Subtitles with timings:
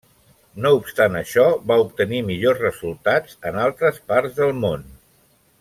[0.65, 4.93] No obstant això, va obtenir millors resultats en altres parts del món.